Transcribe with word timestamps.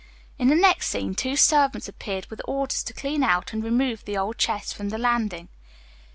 In 0.39 0.47
the 0.47 0.55
next 0.55 0.87
scene 0.87 1.13
two 1.13 1.35
servants 1.35 1.87
appeared 1.87 2.25
with 2.31 2.41
orders 2.45 2.81
to 2.85 2.91
clean 2.93 3.21
out 3.21 3.53
and 3.53 3.63
remove 3.63 4.03
the 4.03 4.17
old 4.17 4.39
chest 4.39 4.73
from 4.73 4.89
the 4.89 4.97
landing. 4.97 5.47